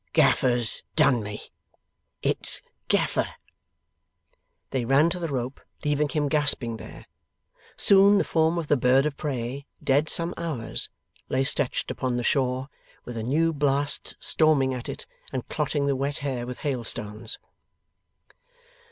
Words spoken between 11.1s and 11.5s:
lay